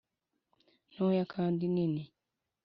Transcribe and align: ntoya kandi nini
ntoya 0.91 1.23
kandi 1.33 1.63
nini 1.73 2.03